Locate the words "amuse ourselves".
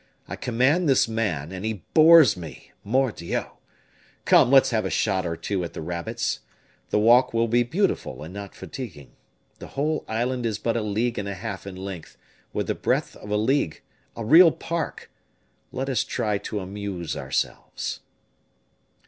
16.61-17.99